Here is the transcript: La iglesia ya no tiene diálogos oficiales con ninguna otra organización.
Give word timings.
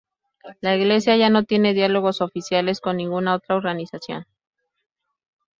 La 0.61 0.75
iglesia 0.75 1.15
ya 1.15 1.29
no 1.29 1.43
tiene 1.43 1.75
diálogos 1.75 2.21
oficiales 2.21 2.81
con 2.81 2.97
ninguna 2.97 3.35
otra 3.35 3.55
organización. 3.55 4.25